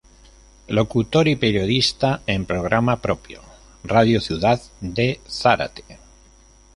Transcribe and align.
Locutor 0.67 1.27
y 1.27 1.35
periodista 1.35 2.23
en 2.25 2.47
programa 2.47 3.03
propio, 3.03 3.43
Radio 3.83 4.19
Ciudad 4.19 4.59
de 4.79 5.21
Zárate. 5.29 5.99